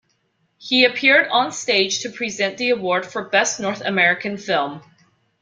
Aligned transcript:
He 0.57 0.83
appeared 0.83 1.29
onstage 1.29 2.01
to 2.01 2.09
present 2.09 2.57
the 2.57 2.71
award 2.71 3.05
for 3.05 3.25
Best 3.29 3.59
North 3.59 3.81
American 3.81 4.35
Film. 4.35 4.81